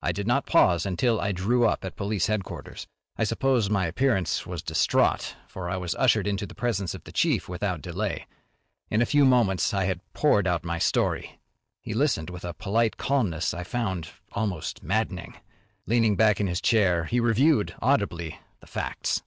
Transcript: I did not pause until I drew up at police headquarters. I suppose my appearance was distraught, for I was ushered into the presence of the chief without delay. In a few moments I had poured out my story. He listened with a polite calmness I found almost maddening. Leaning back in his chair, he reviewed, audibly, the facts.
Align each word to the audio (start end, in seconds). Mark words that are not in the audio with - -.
I 0.00 0.10
did 0.10 0.26
not 0.26 0.46
pause 0.46 0.86
until 0.86 1.20
I 1.20 1.32
drew 1.32 1.66
up 1.68 1.84
at 1.84 1.96
police 1.96 2.28
headquarters. 2.28 2.86
I 3.18 3.24
suppose 3.24 3.68
my 3.68 3.84
appearance 3.84 4.46
was 4.46 4.62
distraught, 4.62 5.34
for 5.48 5.68
I 5.68 5.76
was 5.76 5.94
ushered 5.96 6.26
into 6.26 6.46
the 6.46 6.54
presence 6.54 6.94
of 6.94 7.04
the 7.04 7.12
chief 7.12 7.46
without 7.46 7.82
delay. 7.82 8.26
In 8.88 9.02
a 9.02 9.04
few 9.04 9.26
moments 9.26 9.74
I 9.74 9.84
had 9.84 10.00
poured 10.14 10.46
out 10.46 10.64
my 10.64 10.78
story. 10.78 11.40
He 11.82 11.92
listened 11.92 12.30
with 12.30 12.46
a 12.46 12.54
polite 12.54 12.96
calmness 12.96 13.52
I 13.52 13.64
found 13.64 14.08
almost 14.32 14.82
maddening. 14.82 15.36
Leaning 15.84 16.16
back 16.16 16.40
in 16.40 16.46
his 16.46 16.62
chair, 16.62 17.04
he 17.04 17.20
reviewed, 17.20 17.74
audibly, 17.82 18.38
the 18.60 18.66
facts. 18.66 19.20